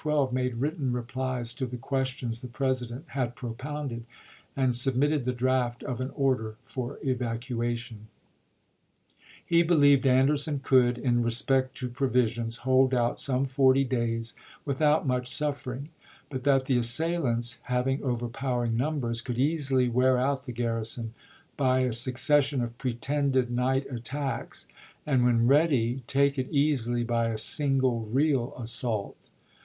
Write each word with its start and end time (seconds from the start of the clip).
and 0.03 0.05
12, 0.13 0.33
made 0.33 0.55
written 0.55 0.91
replies 0.91 1.53
to 1.53 1.67
the 1.67 1.77
questions 1.77 2.41
the 2.41 2.47
President 2.47 3.05
had 3.09 3.35
propounded, 3.35 4.03
and 4.55 4.75
submitted 4.75 5.25
the 5.25 5.31
draft 5.31 5.83
of 5.83 6.01
an 6.01 6.09
order 6.15 6.55
for 6.65 6.97
evacuation. 7.03 8.07
He 9.45 9.61
believed 9.61 10.07
Anderson 10.07 10.57
could, 10.59 10.97
in 10.97 11.21
respect 11.21 11.75
to 11.77 11.87
pro 11.87 12.07
visions, 12.07 12.57
hold 12.61 12.95
out 12.95 13.19
some 13.19 13.45
forty 13.45 13.83
days 13.83 14.33
without 14.65 15.05
much 15.05 15.27
suffering, 15.29 15.89
but 16.31 16.41
that 16.45 16.65
the 16.65 16.79
assailants, 16.79 17.59
having 17.65 18.01
overpow 18.01 18.61
ering 18.65 18.73
numbers, 18.73 19.21
could 19.21 19.37
easily 19.37 19.87
wear 19.87 20.17
out 20.17 20.45
the 20.45 20.51
garrison 20.51 21.13
by 21.57 21.81
a 21.81 21.93
succession 21.93 22.59
of 22.63 22.75
pretended 22.79 23.51
night 23.51 23.85
attacks, 23.91 24.65
and, 25.05 25.23
when 25.23 25.45
ready, 25.45 26.01
take 26.07 26.39
it 26.39 26.49
easily 26.49 27.03
by 27.03 27.27
a 27.29 27.37
single 27.37 28.05
real 28.09 28.55
assault. 28.57 29.29